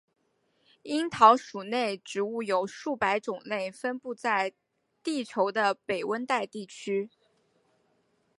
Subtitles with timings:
[0.81, 4.55] 樱桃属内植物有数百种类分布在
[5.03, 7.11] 地球的北温带地区。